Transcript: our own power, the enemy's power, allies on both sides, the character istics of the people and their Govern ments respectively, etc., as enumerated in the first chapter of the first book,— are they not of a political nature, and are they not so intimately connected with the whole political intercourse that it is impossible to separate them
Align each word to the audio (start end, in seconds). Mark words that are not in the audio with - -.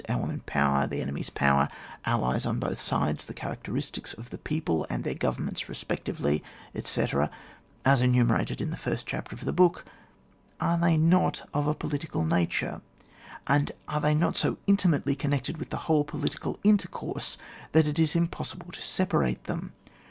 our 0.09 0.23
own 0.29 0.41
power, 0.47 0.87
the 0.87 0.99
enemy's 0.99 1.29
power, 1.29 1.69
allies 2.05 2.43
on 2.43 2.57
both 2.59 2.79
sides, 2.79 3.27
the 3.27 3.35
character 3.35 3.71
istics 3.73 4.17
of 4.17 4.31
the 4.31 4.37
people 4.39 4.83
and 4.89 5.03
their 5.03 5.13
Govern 5.13 5.45
ments 5.45 5.69
respectively, 5.69 6.43
etc., 6.73 7.29
as 7.85 8.01
enumerated 8.01 8.59
in 8.61 8.71
the 8.71 8.77
first 8.77 9.05
chapter 9.05 9.35
of 9.35 9.41
the 9.41 9.51
first 9.51 9.55
book,— 9.57 9.85
are 10.59 10.79
they 10.79 10.97
not 10.97 11.47
of 11.53 11.67
a 11.67 11.75
political 11.75 12.25
nature, 12.25 12.81
and 13.45 13.71
are 13.87 14.01
they 14.01 14.15
not 14.15 14.35
so 14.35 14.57
intimately 14.65 15.13
connected 15.15 15.59
with 15.59 15.69
the 15.69 15.77
whole 15.85 16.03
political 16.03 16.59
intercourse 16.63 17.37
that 17.73 17.85
it 17.85 17.99
is 17.99 18.15
impossible 18.15 18.71
to 18.71 18.81
separate 18.81 19.43
them 19.43 19.71